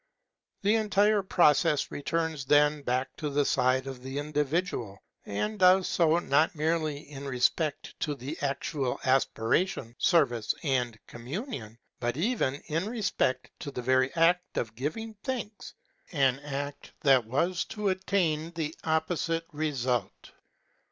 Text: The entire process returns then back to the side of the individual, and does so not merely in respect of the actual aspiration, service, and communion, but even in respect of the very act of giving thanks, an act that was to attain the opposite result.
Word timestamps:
The 0.63 0.77
entire 0.77 1.21
process 1.21 1.91
returns 1.91 2.43
then 2.45 2.81
back 2.81 3.15
to 3.17 3.29
the 3.29 3.45
side 3.45 3.85
of 3.85 4.01
the 4.01 4.17
individual, 4.17 4.97
and 5.27 5.59
does 5.59 5.87
so 5.87 6.17
not 6.17 6.55
merely 6.55 7.01
in 7.11 7.27
respect 7.27 7.93
of 8.07 8.17
the 8.17 8.35
actual 8.41 8.99
aspiration, 9.05 9.93
service, 9.99 10.55
and 10.63 10.97
communion, 11.05 11.77
but 11.99 12.17
even 12.17 12.55
in 12.65 12.89
respect 12.89 13.51
of 13.67 13.75
the 13.75 13.83
very 13.83 14.11
act 14.15 14.57
of 14.57 14.73
giving 14.73 15.13
thanks, 15.21 15.75
an 16.11 16.39
act 16.39 16.93
that 17.01 17.25
was 17.27 17.63
to 17.65 17.89
attain 17.89 18.49
the 18.55 18.73
opposite 18.83 19.45
result. 19.51 20.31